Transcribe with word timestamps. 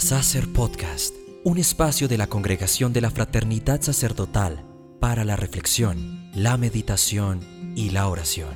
Sacer 0.00 0.52
Podcast, 0.52 1.14
un 1.44 1.58
espacio 1.58 2.06
de 2.06 2.18
la 2.18 2.28
Congregación 2.28 2.92
de 2.92 3.00
la 3.00 3.10
Fraternidad 3.10 3.82
Sacerdotal 3.82 4.64
para 5.00 5.24
la 5.24 5.34
reflexión, 5.34 6.30
la 6.34 6.56
meditación 6.56 7.40
y 7.76 7.90
la 7.90 8.08
oración. 8.08 8.54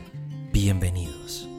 Bienvenidos. 0.52 1.51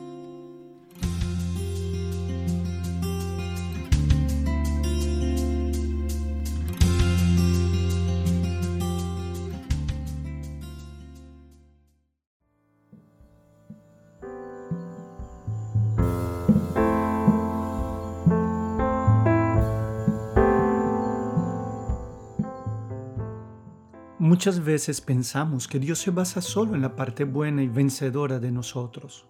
Muchas 24.23 24.63
veces 24.63 25.01
pensamos 25.01 25.67
que 25.67 25.79
Dios 25.79 25.99
se 25.99 26.09
basa 26.09 26.39
solo 26.39 26.75
en 26.75 26.81
la 26.81 26.95
parte 26.95 27.25
buena 27.25 27.61
y 27.61 27.67
vencedora 27.67 28.39
de 28.39 28.53
nosotros, 28.53 29.27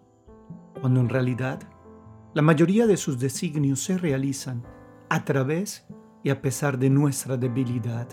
cuando 0.80 1.00
en 1.00 1.10
realidad 1.10 1.64
la 2.36 2.44
mayoría 2.44 2.86
de 2.86 2.96
sus 2.96 3.18
designios 3.18 3.84
se 3.84 3.98
realizan 3.98 4.62
a 5.10 5.26
través 5.26 5.88
y 6.22 6.30
a 6.30 6.44
pesar 6.44 6.78
de 6.78 6.92
nuestra 6.92 7.38
debilidad. 7.38 8.08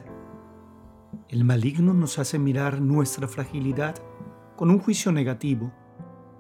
El 1.29 1.45
maligno 1.45 1.93
nos 1.93 2.19
hace 2.19 2.39
mirar 2.39 2.81
nuestra 2.81 3.29
fragilidad 3.29 3.97
con 4.57 4.71
un 4.71 4.79
juicio 4.79 5.13
negativo, 5.13 5.71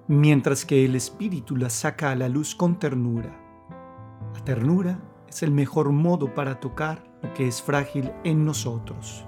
mientras 0.08 0.64
que 0.64 0.86
el 0.86 0.96
Espíritu 0.96 1.54
la 1.54 1.68
saca 1.68 2.12
a 2.12 2.16
la 2.16 2.30
luz 2.30 2.54
con 2.54 2.78
ternura. 2.78 3.38
La 4.32 4.42
ternura 4.42 5.02
es 5.28 5.42
el 5.42 5.50
mejor 5.50 5.92
modo 5.92 6.32
para 6.32 6.60
tocar 6.60 7.04
lo 7.22 7.30
que 7.34 7.46
es 7.46 7.60
frágil 7.60 8.10
en 8.24 8.46
nosotros. 8.46 9.26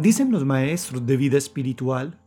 Dicen 0.00 0.30
los 0.30 0.44
maestros 0.44 1.04
de 1.04 1.16
vida 1.16 1.38
espiritual 1.38 2.20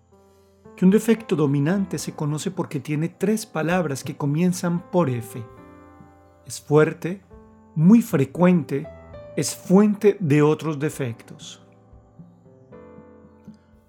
que 0.76 0.84
un 0.84 0.92
defecto 0.92 1.38
dominante 1.38 1.98
se 2.00 2.14
conoce 2.14 2.52
porque 2.52 2.82
tiene 2.82 3.08
tres 3.08 3.46
palabras 3.46 4.04
que 4.04 4.18
comienzan 4.18 4.92
por 4.92 5.10
F. 5.10 5.42
Es 6.46 6.60
fuerte, 6.60 7.22
muy 7.74 8.02
frecuente, 8.02 8.90
es 9.38 9.56
fuente 9.56 10.18
de 10.20 10.42
otros 10.42 10.80
defectos. 10.80 11.66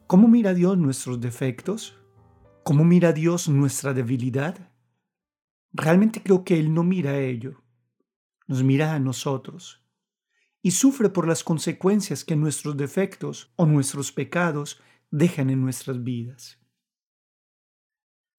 ¿Cómo 0.07 0.29
mira 0.29 0.55
Dios 0.55 0.79
nuestros 0.79 1.21
defectos? 1.21 1.99
¿Cómo 2.63 2.85
mira 2.85 3.13
Dios 3.13 3.49
nuestra 3.49 3.93
debilidad? 3.93 4.71
Realmente 5.73 6.23
creo 6.23 6.45
que 6.45 6.61
Él 6.61 6.73
no 6.73 6.85
mira 6.85 7.11
a 7.11 7.19
ello, 7.19 7.65
nos 8.47 8.63
mira 8.63 8.95
a 8.95 9.01
nosotros 9.01 9.82
y 10.63 10.71
sufre 10.71 11.09
por 11.09 11.27
las 11.27 11.43
consecuencias 11.43 12.25
que 12.25 12.37
nuestros 12.37 12.77
defectos 12.77 13.53
o 13.57 13.67
nuestros 13.67 14.13
pecados 14.13 14.81
dejan 15.11 15.51
en 15.51 15.61
nuestras 15.61 16.03
vidas. 16.03 16.59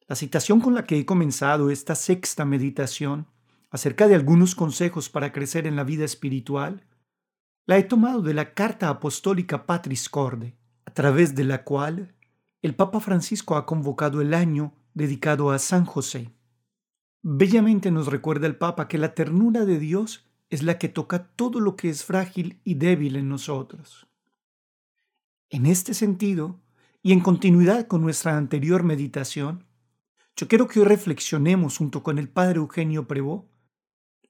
La 0.07 0.15
citación 0.15 0.61
con 0.61 0.73
la 0.73 0.85
que 0.85 0.97
he 0.97 1.05
comenzado 1.05 1.69
esta 1.69 1.95
sexta 1.95 2.45
meditación 2.45 3.27
acerca 3.69 4.07
de 4.07 4.15
algunos 4.15 4.55
consejos 4.55 5.09
para 5.09 5.31
crecer 5.31 5.67
en 5.67 5.75
la 5.75 5.83
vida 5.83 6.05
espiritual, 6.05 6.85
la 7.65 7.77
he 7.77 7.83
tomado 7.83 8.21
de 8.21 8.33
la 8.33 8.53
carta 8.53 8.89
apostólica 8.89 9.65
Patris 9.65 10.09
Corde, 10.09 10.55
a 10.85 10.93
través 10.93 11.33
de 11.35 11.43
la 11.43 11.63
cual 11.63 12.15
el 12.61 12.75
Papa 12.75 12.99
Francisco 12.99 13.55
ha 13.55 13.65
convocado 13.65 14.21
el 14.21 14.33
año 14.33 14.73
dedicado 14.93 15.51
a 15.51 15.59
San 15.59 15.85
José. 15.85 16.31
Bellamente 17.21 17.89
nos 17.89 18.07
recuerda 18.07 18.47
el 18.47 18.57
Papa 18.57 18.87
que 18.87 18.97
la 18.97 19.13
ternura 19.15 19.65
de 19.65 19.79
Dios 19.79 20.29
es 20.53 20.61
la 20.61 20.77
que 20.77 20.87
toca 20.87 21.29
todo 21.29 21.59
lo 21.59 21.75
que 21.75 21.89
es 21.89 22.05
frágil 22.05 22.59
y 22.63 22.75
débil 22.75 23.15
en 23.15 23.27
nosotros. 23.27 24.07
En 25.49 25.65
este 25.65 25.95
sentido, 25.95 26.59
y 27.01 27.11
en 27.11 27.21
continuidad 27.21 27.87
con 27.87 28.03
nuestra 28.03 28.37
anterior 28.37 28.83
meditación, 28.83 29.65
yo 30.35 30.47
quiero 30.47 30.67
que 30.67 30.79
hoy 30.79 30.85
reflexionemos 30.85 31.79
junto 31.79 32.03
con 32.03 32.19
el 32.19 32.29
Padre 32.29 32.57
Eugenio 32.57 33.07
Prevó 33.07 33.49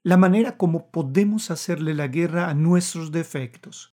la 0.01 0.15
manera 0.15 0.57
como 0.57 0.91
podemos 0.91 1.51
hacerle 1.51 1.93
la 1.93 2.07
guerra 2.07 2.49
a 2.49 2.53
nuestros 2.53 3.11
defectos. 3.11 3.93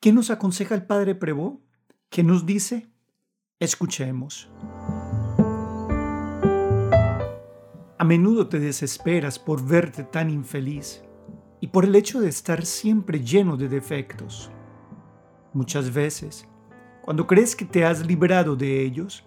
¿Qué 0.00 0.12
nos 0.12 0.28
aconseja 0.28 0.74
el 0.74 0.84
Padre 0.84 1.14
Prevó? 1.14 1.62
¿Qué 2.10 2.22
nos 2.22 2.44
dice? 2.44 2.88
Escuchemos. 3.58 4.50
A 7.98 8.04
menudo 8.04 8.48
te 8.50 8.58
desesperas 8.58 9.38
por 9.38 9.66
verte 9.66 10.04
tan 10.04 10.28
infeliz 10.28 11.02
y 11.60 11.68
por 11.68 11.84
el 11.84 11.94
hecho 11.94 12.20
de 12.20 12.28
estar 12.28 12.64
siempre 12.64 13.20
lleno 13.20 13.56
de 13.56 13.68
defectos. 13.68 14.50
Muchas 15.52 15.92
veces, 15.92 16.48
cuando 17.02 17.26
crees 17.26 17.54
que 17.54 17.64
te 17.64 17.84
has 17.84 18.06
librado 18.06 18.56
de 18.56 18.82
ellos, 18.82 19.24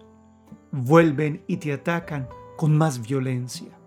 vuelven 0.72 1.44
y 1.46 1.58
te 1.58 1.72
atacan 1.72 2.28
con 2.56 2.76
más 2.76 3.00
violencia. 3.00 3.78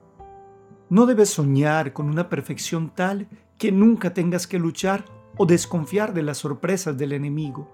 No 0.90 1.06
debes 1.06 1.30
soñar 1.32 1.92
con 1.92 2.10
una 2.10 2.30
perfección 2.30 2.90
tal 2.96 3.28
que 3.58 3.72
nunca 3.72 4.14
tengas 4.14 4.48
que 4.48 4.60
luchar 4.60 5.04
o 5.36 5.46
desconfiar 5.46 6.14
de 6.14 6.24
las 6.24 6.38
sorpresas 6.38 6.98
del 6.98 7.12
enemigo, 7.12 7.70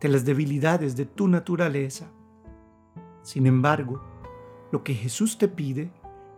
de 0.00 0.08
las 0.08 0.24
debilidades 0.24 0.96
de 0.96 1.04
tu 1.04 1.28
naturaleza. 1.28 2.10
Sin 3.22 3.46
embargo, 3.46 4.02
lo 4.72 4.82
que 4.82 4.94
Jesús 4.94 5.36
te 5.36 5.48
pide 5.48 5.90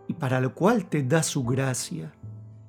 y 0.07 0.13
para 0.13 0.41
lo 0.41 0.53
cual 0.53 0.85
te 0.85 1.03
da 1.03 1.23
su 1.23 1.43
gracia 1.43 2.13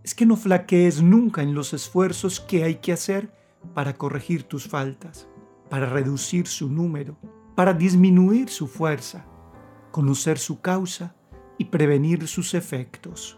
es 0.07 0.15
que 0.15 0.25
no 0.25 0.37
flaquees 0.37 1.03
nunca 1.03 1.43
en 1.43 1.53
los 1.53 1.73
esfuerzos 1.73 2.39
que 2.39 2.63
hay 2.63 2.77
que 2.77 2.93
hacer 2.93 3.29
para 3.75 3.95
corregir 3.95 4.45
tus 4.45 4.69
faltas, 4.69 5.27
para 5.69 5.87
reducir 5.87 6.47
su 6.47 6.69
número, 6.69 7.17
para 7.57 7.75
disminuir 7.75 8.49
su 8.49 8.69
fuerza, 8.69 9.27
conocer 9.91 10.39
su 10.39 10.61
causa 10.61 11.17
y 11.59 11.65
prevenir 11.65 12.29
sus 12.29 12.55
efectos. 12.55 13.37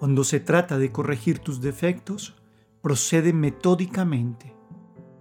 Cuando 0.00 0.24
se 0.24 0.40
trata 0.40 0.78
de 0.78 0.90
corregir 0.90 1.38
tus 1.38 1.60
defectos, 1.60 2.34
procede 2.82 3.32
metódicamente, 3.32 4.52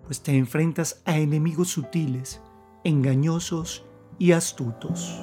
pues 0.06 0.24
te 0.24 0.36
enfrentas 0.36 1.04
a 1.06 1.20
enemigos 1.20 1.68
sutiles, 1.68 2.42
engañosos 2.84 3.86
y 4.18 4.32
astutos. 4.32 5.22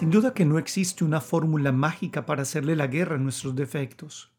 Sin 0.00 0.08
duda 0.08 0.32
que 0.32 0.46
no 0.46 0.58
existe 0.58 1.04
una 1.04 1.20
fórmula 1.20 1.72
mágica 1.72 2.24
para 2.24 2.40
hacerle 2.40 2.74
la 2.74 2.86
guerra 2.86 3.16
a 3.16 3.18
nuestros 3.18 3.54
defectos. 3.54 4.32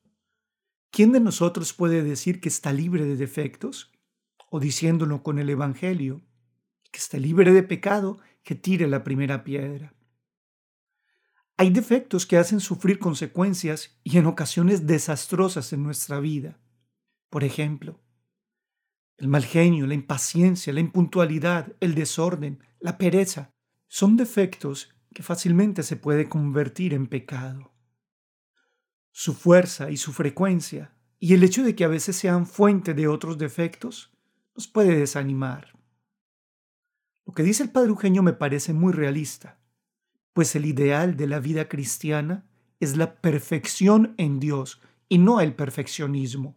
¿Quién 0.90 1.12
de 1.12 1.20
nosotros 1.20 1.72
puede 1.72 2.02
decir 2.02 2.42
que 2.42 2.50
está 2.50 2.74
libre 2.74 3.06
de 3.06 3.16
defectos? 3.16 3.92
O 4.50 4.60
diciéndolo 4.60 5.22
con 5.22 5.38
el 5.38 5.52
Evangelio, 5.52 6.24
que 6.92 6.98
está 6.98 7.20
libre 7.20 7.54
de 7.54 7.62
pecado, 7.62 8.18
que 8.42 8.56
tire 8.56 8.88
la 8.88 9.04
primera 9.04 9.44
piedra. 9.44 9.94
Hay 11.58 11.70
defectos 11.70 12.26
que 12.26 12.38
hacen 12.38 12.60
sufrir 12.60 12.98
consecuencias 12.98 14.00
y 14.04 14.18
en 14.18 14.26
ocasiones 14.26 14.88
desastrosas 14.88 15.74
en 15.74 15.84
nuestra 15.84 16.20
vida. 16.20 16.60
Por 17.30 17.44
ejemplo, 17.44 18.02
el 19.18 19.28
mal 19.28 19.46
genio, 19.46 19.86
la 19.86 19.94
impaciencia, 19.94 20.74
la 20.74 20.80
impuntualidad, 20.80 21.76
el 21.82 21.94
desorden, 21.94 22.64
la 22.80 22.98
pereza, 22.98 23.54
son 23.88 24.18
defectos 24.18 24.90
que 25.14 25.24
fácilmente 25.24 25.84
se 25.84 25.96
puede 25.96 26.30
convertir 26.30 26.94
en 26.94 27.08
pecado. 27.08 27.72
Su 29.12 29.34
fuerza 29.34 29.92
y 29.92 29.98
su 29.98 30.14
frecuencia, 30.14 30.94
y 31.20 31.34
el 31.34 31.44
hecho 31.44 31.64
de 31.64 31.76
que 31.76 31.84
a 31.84 31.90
veces 31.90 32.16
sean 32.16 32.46
fuente 32.46 32.94
de 32.94 33.08
otros 33.08 33.38
defectos, 33.38 34.12
nos 34.56 34.68
puede 34.68 34.98
desanimar. 34.98 35.78
Lo 37.26 37.34
que 37.34 37.44
dice 37.44 37.64
el 37.64 37.72
Padre 37.72 37.90
Eugenio 37.90 38.24
me 38.24 38.34
parece 38.34 38.74
muy 38.74 38.94
realista, 38.94 39.60
pues 40.34 40.56
el 40.56 40.66
ideal 40.66 41.18
de 41.18 41.28
la 41.28 41.40
vida 41.40 41.68
cristiana 41.68 42.46
es 42.80 42.98
la 42.98 43.22
perfección 43.22 44.16
en 44.18 44.40
Dios 44.40 44.82
y 45.08 45.18
no 45.18 45.42
el 45.42 45.54
perfeccionismo. 45.54 46.56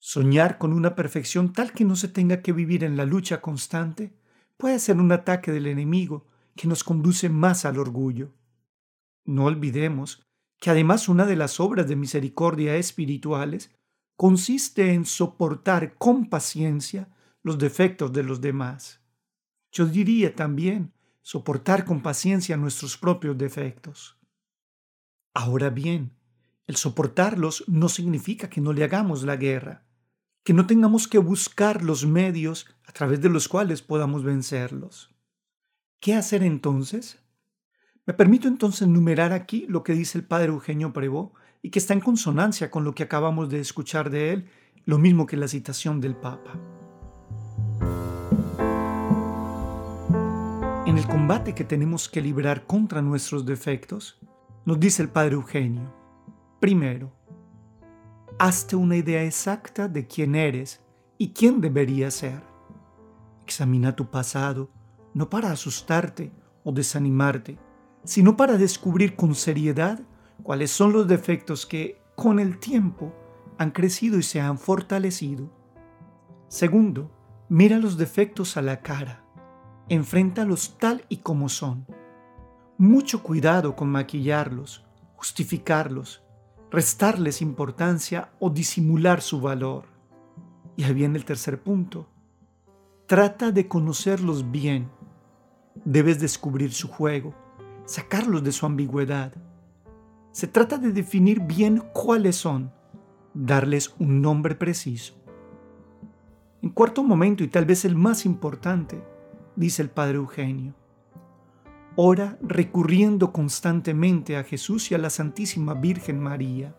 Soñar 0.00 0.58
con 0.58 0.72
una 0.72 0.94
perfección 0.94 1.52
tal 1.52 1.72
que 1.72 1.84
no 1.84 1.96
se 1.96 2.08
tenga 2.08 2.42
que 2.42 2.52
vivir 2.52 2.84
en 2.84 2.96
la 2.96 3.04
lucha 3.04 3.40
constante 3.40 4.12
puede 4.56 4.78
ser 4.78 4.96
un 4.96 5.10
ataque 5.12 5.50
del 5.50 5.66
enemigo 5.66 6.26
que 6.58 6.68
nos 6.68 6.82
conduce 6.84 7.28
más 7.30 7.64
al 7.64 7.78
orgullo. 7.78 8.34
No 9.24 9.44
olvidemos 9.44 10.22
que 10.58 10.70
además 10.70 11.08
una 11.08 11.24
de 11.24 11.36
las 11.36 11.60
obras 11.60 11.86
de 11.86 11.94
misericordia 11.94 12.76
espirituales 12.76 13.70
consiste 14.16 14.92
en 14.92 15.06
soportar 15.06 15.94
con 15.94 16.28
paciencia 16.28 17.08
los 17.44 17.58
defectos 17.58 18.12
de 18.12 18.24
los 18.24 18.40
demás. 18.40 19.00
Yo 19.70 19.86
diría 19.86 20.34
también 20.34 20.92
soportar 21.22 21.84
con 21.84 22.02
paciencia 22.02 22.56
nuestros 22.56 22.96
propios 22.96 23.38
defectos. 23.38 24.18
Ahora 25.34 25.70
bien, 25.70 26.10
el 26.66 26.74
soportarlos 26.74 27.64
no 27.68 27.88
significa 27.88 28.50
que 28.50 28.60
no 28.60 28.72
le 28.72 28.82
hagamos 28.82 29.22
la 29.22 29.36
guerra, 29.36 29.84
que 30.42 30.54
no 30.54 30.66
tengamos 30.66 31.06
que 31.06 31.18
buscar 31.18 31.84
los 31.84 32.04
medios 32.04 32.66
a 32.84 32.92
través 32.92 33.20
de 33.20 33.28
los 33.28 33.46
cuales 33.46 33.80
podamos 33.80 34.24
vencerlos. 34.24 35.14
¿Qué 36.00 36.14
hacer 36.14 36.44
entonces? 36.44 37.18
Me 38.06 38.14
permito 38.14 38.46
entonces 38.46 38.86
numerar 38.86 39.32
aquí 39.32 39.66
lo 39.68 39.82
que 39.82 39.94
dice 39.94 40.16
el 40.16 40.24
padre 40.24 40.48
Eugenio 40.48 40.92
Prevó 40.92 41.34
y 41.60 41.70
que 41.70 41.80
está 41.80 41.92
en 41.92 42.00
consonancia 42.00 42.70
con 42.70 42.84
lo 42.84 42.94
que 42.94 43.02
acabamos 43.02 43.48
de 43.48 43.58
escuchar 43.58 44.08
de 44.08 44.32
él, 44.32 44.48
lo 44.84 44.98
mismo 44.98 45.26
que 45.26 45.36
la 45.36 45.48
citación 45.48 46.00
del 46.00 46.14
Papa. 46.14 46.52
En 50.86 50.96
el 50.96 51.06
combate 51.08 51.56
que 51.56 51.64
tenemos 51.64 52.08
que 52.08 52.22
librar 52.22 52.64
contra 52.64 53.02
nuestros 53.02 53.44
defectos, 53.44 54.20
nos 54.64 54.78
dice 54.78 55.02
el 55.02 55.08
padre 55.08 55.34
Eugenio, 55.34 55.92
primero, 56.60 57.12
hazte 58.38 58.76
una 58.76 58.96
idea 58.96 59.24
exacta 59.24 59.88
de 59.88 60.06
quién 60.06 60.36
eres 60.36 60.80
y 61.18 61.32
quién 61.32 61.60
deberías 61.60 62.14
ser. 62.14 62.40
Examina 63.44 63.96
tu 63.96 64.08
pasado, 64.08 64.70
no 65.18 65.28
para 65.28 65.50
asustarte 65.50 66.30
o 66.62 66.70
desanimarte, 66.70 67.58
sino 68.04 68.36
para 68.36 68.56
descubrir 68.56 69.16
con 69.16 69.34
seriedad 69.34 69.98
cuáles 70.44 70.70
son 70.70 70.92
los 70.92 71.08
defectos 71.08 71.66
que, 71.66 72.00
con 72.14 72.38
el 72.38 72.60
tiempo, 72.60 73.12
han 73.58 73.72
crecido 73.72 74.16
y 74.16 74.22
se 74.22 74.40
han 74.40 74.60
fortalecido. 74.60 75.50
Segundo, 76.46 77.10
mira 77.48 77.78
los 77.78 77.98
defectos 77.98 78.56
a 78.56 78.62
la 78.62 78.80
cara. 78.80 79.24
Enfréntalos 79.88 80.78
tal 80.78 81.04
y 81.08 81.16
como 81.16 81.48
son. 81.48 81.84
Mucho 82.78 83.24
cuidado 83.24 83.74
con 83.74 83.88
maquillarlos, 83.88 84.86
justificarlos, 85.16 86.22
restarles 86.70 87.42
importancia 87.42 88.30
o 88.38 88.50
disimular 88.50 89.20
su 89.20 89.40
valor. 89.40 89.86
Y 90.76 90.84
ahí 90.84 90.94
viene 90.94 91.18
el 91.18 91.24
tercer 91.24 91.60
punto. 91.60 92.08
Trata 93.06 93.50
de 93.50 93.66
conocerlos 93.66 94.52
bien. 94.52 94.96
Debes 95.84 96.20
descubrir 96.20 96.72
su 96.72 96.88
juego 96.88 97.34
sacarlos 97.88 98.44
de 98.44 98.52
su 98.52 98.66
ambigüedad. 98.66 99.32
Se 100.30 100.46
trata 100.46 100.76
de 100.76 100.92
definir 100.92 101.40
bien 101.40 101.82
cuáles 101.94 102.36
son, 102.36 102.70
darles 103.32 103.94
un 103.98 104.20
nombre 104.20 104.54
preciso. 104.54 105.14
En 106.60 106.68
cuarto 106.68 107.02
momento, 107.02 107.42
y 107.42 107.48
tal 107.48 107.64
vez 107.64 107.86
el 107.86 107.96
más 107.96 108.26
importante, 108.26 109.02
dice 109.56 109.80
el 109.80 109.88
Padre 109.88 110.16
Eugenio, 110.16 110.74
ora 111.96 112.38
recurriendo 112.42 113.32
constantemente 113.32 114.36
a 114.36 114.44
Jesús 114.44 114.90
y 114.90 114.94
a 114.94 114.98
la 114.98 115.08
Santísima 115.08 115.72
Virgen 115.72 116.20
María. 116.20 116.76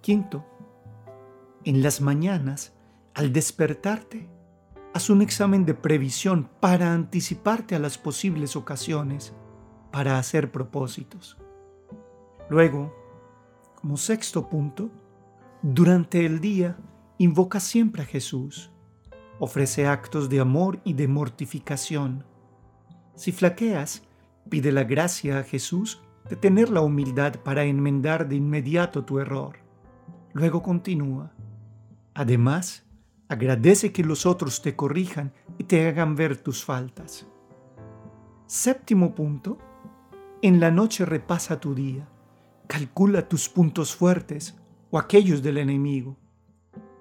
Quinto, 0.00 0.46
en 1.64 1.82
las 1.82 2.00
mañanas, 2.00 2.72
al 3.12 3.34
despertarte, 3.34 4.30
haz 4.96 5.10
un 5.10 5.20
examen 5.20 5.66
de 5.66 5.74
previsión 5.74 6.48
para 6.58 6.94
anticiparte 6.94 7.74
a 7.74 7.78
las 7.78 7.98
posibles 7.98 8.56
ocasiones 8.56 9.34
para 9.92 10.18
hacer 10.18 10.50
propósitos. 10.50 11.36
Luego, 12.48 12.94
como 13.74 13.98
sexto 13.98 14.48
punto, 14.48 14.90
durante 15.60 16.24
el 16.24 16.40
día 16.40 16.78
invoca 17.18 17.60
siempre 17.60 18.04
a 18.04 18.06
Jesús. 18.06 18.72
Ofrece 19.38 19.86
actos 19.86 20.30
de 20.30 20.40
amor 20.40 20.80
y 20.82 20.94
de 20.94 21.08
mortificación. 21.08 22.24
Si 23.16 23.32
flaqueas, 23.32 24.02
pide 24.48 24.72
la 24.72 24.84
gracia 24.84 25.40
a 25.40 25.44
Jesús 25.44 26.00
de 26.30 26.36
tener 26.36 26.70
la 26.70 26.80
humildad 26.80 27.34
para 27.44 27.64
enmendar 27.64 28.28
de 28.28 28.36
inmediato 28.36 29.04
tu 29.04 29.18
error. 29.18 29.56
Luego 30.32 30.62
continúa. 30.62 31.32
Además, 32.14 32.85
agradece 33.28 33.92
que 33.92 34.04
los 34.04 34.26
otros 34.26 34.62
te 34.62 34.76
corrijan 34.76 35.32
y 35.58 35.64
te 35.64 35.86
hagan 35.86 36.14
ver 36.14 36.36
tus 36.36 36.64
faltas. 36.64 37.26
Séptimo 38.46 39.14
punto, 39.14 39.58
en 40.42 40.60
la 40.60 40.70
noche 40.70 41.04
repasa 41.04 41.58
tu 41.58 41.74
día, 41.74 42.08
calcula 42.66 43.28
tus 43.28 43.48
puntos 43.48 43.94
fuertes 43.94 44.56
o 44.90 44.98
aquellos 44.98 45.42
del 45.42 45.58
enemigo. 45.58 46.16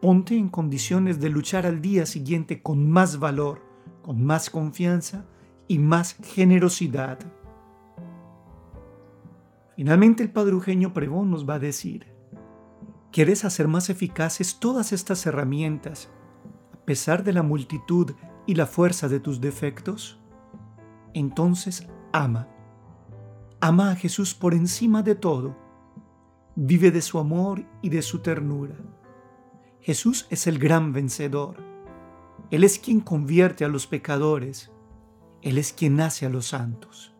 Ponte 0.01 0.35
en 0.35 0.49
condiciones 0.49 1.19
de 1.19 1.29
luchar 1.29 1.65
al 1.65 1.81
día 1.81 2.05
siguiente 2.05 2.61
con 2.61 2.89
más 2.89 3.19
valor, 3.19 3.61
con 4.01 4.23
más 4.23 4.49
confianza 4.49 5.25
y 5.67 5.79
más 5.79 6.15
generosidad. 6.23 7.19
Finalmente 9.75 10.23
el 10.23 10.31
Padre 10.31 10.53
Eugenio 10.53 10.93
Pregón 10.93 11.29
nos 11.29 11.47
va 11.47 11.55
a 11.55 11.59
decir, 11.59 12.14
¿quieres 13.15 13.45
hacer 13.45 13.69
más 13.69 13.89
eficaces 13.89 14.59
todas 14.59 14.91
estas 14.91 15.25
herramientas 15.25 16.09
a 16.73 16.85
pesar 16.85 17.23
de 17.23 17.31
la 17.31 17.43
multitud 17.43 18.11
y 18.45 18.55
la 18.55 18.65
fuerza 18.65 19.07
de 19.07 19.21
tus 19.21 19.39
defectos? 19.39 20.19
Entonces 21.13 21.87
ama 22.11 22.49
Ama 23.61 23.91
a 23.91 23.95
Jesús 23.95 24.35
por 24.35 24.53
encima 24.53 25.01
de 25.01 25.15
todo. 25.15 25.55
Vive 26.55 26.91
de 26.91 27.01
su 27.01 27.17
amor 27.17 27.65
y 27.81 27.87
de 27.87 28.01
su 28.01 28.19
ternura. 28.19 28.75
Jesús 29.79 30.27
es 30.29 30.45
el 30.45 30.59
gran 30.59 30.91
vencedor. 30.91 31.55
Él 32.51 32.65
es 32.65 32.79
quien 32.79 32.99
convierte 32.99 33.63
a 33.63 33.69
los 33.69 33.87
pecadores. 33.87 34.71
Él 35.41 35.57
es 35.57 35.71
quien 35.71 36.01
hace 36.01 36.25
a 36.25 36.29
los 36.29 36.47
santos. 36.47 37.14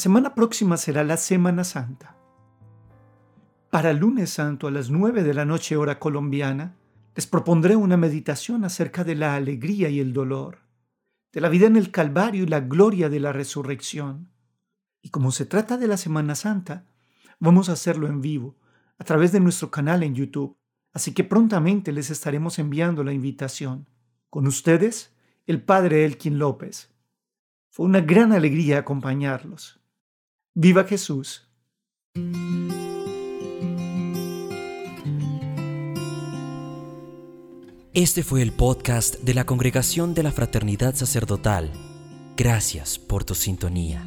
Semana 0.00 0.34
próxima 0.34 0.78
será 0.78 1.04
la 1.04 1.18
Semana 1.18 1.62
Santa. 1.62 2.16
Para 3.70 3.90
el 3.90 3.98
lunes 3.98 4.30
santo 4.30 4.66
a 4.66 4.70
las 4.70 4.88
nueve 4.88 5.22
de 5.22 5.34
la 5.34 5.44
noche 5.44 5.76
hora 5.76 5.98
colombiana, 5.98 6.74
les 7.14 7.26
propondré 7.26 7.76
una 7.76 7.98
meditación 7.98 8.64
acerca 8.64 9.04
de 9.04 9.14
la 9.14 9.34
alegría 9.34 9.90
y 9.90 10.00
el 10.00 10.14
dolor, 10.14 10.60
de 11.32 11.42
la 11.42 11.50
vida 11.50 11.66
en 11.66 11.76
el 11.76 11.90
Calvario 11.90 12.44
y 12.44 12.46
la 12.46 12.60
gloria 12.60 13.10
de 13.10 13.20
la 13.20 13.34
resurrección. 13.34 14.30
Y 15.02 15.10
como 15.10 15.32
se 15.32 15.44
trata 15.44 15.76
de 15.76 15.86
la 15.86 15.98
Semana 15.98 16.34
Santa, 16.34 16.86
vamos 17.38 17.68
a 17.68 17.74
hacerlo 17.74 18.06
en 18.08 18.22
vivo, 18.22 18.56
a 18.98 19.04
través 19.04 19.32
de 19.32 19.40
nuestro 19.40 19.70
canal 19.70 20.02
en 20.02 20.14
YouTube, 20.14 20.56
así 20.94 21.12
que 21.12 21.24
prontamente 21.24 21.92
les 21.92 22.08
estaremos 22.08 22.58
enviando 22.58 23.04
la 23.04 23.12
invitación. 23.12 23.86
Con 24.30 24.46
ustedes, 24.46 25.14
el 25.46 25.62
Padre 25.62 26.06
Elkin 26.06 26.38
López. 26.38 26.90
Fue 27.68 27.84
una 27.84 28.00
gran 28.00 28.32
alegría 28.32 28.78
acompañarlos. 28.78 29.79
¡Viva 30.54 30.82
Jesús! 30.82 31.48
Este 37.94 38.24
fue 38.24 38.42
el 38.42 38.52
podcast 38.52 39.20
de 39.20 39.34
la 39.34 39.46
Congregación 39.46 40.12
de 40.12 40.24
la 40.24 40.32
Fraternidad 40.32 40.96
Sacerdotal. 40.96 41.70
Gracias 42.36 42.98
por 42.98 43.24
tu 43.24 43.36
sintonía. 43.36 44.04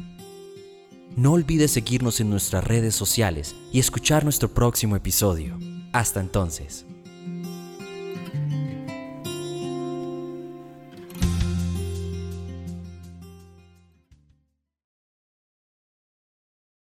No 1.16 1.32
olvides 1.32 1.70
seguirnos 1.70 2.20
en 2.20 2.28
nuestras 2.28 2.62
redes 2.64 2.94
sociales 2.94 3.56
y 3.72 3.78
escuchar 3.78 4.24
nuestro 4.24 4.52
próximo 4.52 4.96
episodio. 4.96 5.58
Hasta 5.92 6.20
entonces. 6.20 6.84